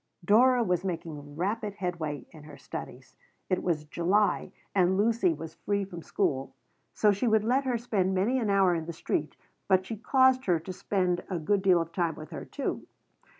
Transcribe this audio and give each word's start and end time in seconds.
Dora 0.25 0.63
was 0.63 0.83
making 0.83 1.35
rapid 1.35 1.75
headway 1.75 2.25
in 2.31 2.45
her 2.45 2.57
studies. 2.57 3.15
It 3.51 3.61
was 3.61 3.85
July 3.85 4.51
and 4.73 4.97
Lucy 4.97 5.31
was 5.31 5.53
free 5.53 5.85
from 5.85 6.01
school, 6.01 6.55
so 6.91 7.11
she 7.11 7.27
would 7.27 7.43
let 7.43 7.65
her 7.65 7.77
spend 7.77 8.15
many 8.15 8.39
an 8.39 8.49
hour 8.49 8.73
in 8.73 8.87
the 8.87 8.93
street, 8.93 9.35
but 9.67 9.85
she 9.85 9.97
caused 9.97 10.45
her 10.45 10.59
to 10.59 10.73
spend 10.73 11.21
a 11.29 11.37
good 11.37 11.61
deal 11.61 11.79
of 11.79 11.91
time 11.93 12.15
with 12.15 12.31
her, 12.31 12.45
too. 12.45 12.87